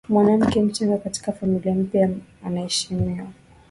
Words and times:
mwanamke 0.09 0.61
mchanga 0.61 0.97
katika 0.97 1.31
familia 1.31 1.75
mpya 1.75 2.07
Na 2.07 2.15
anaheshimiwa 2.45 3.27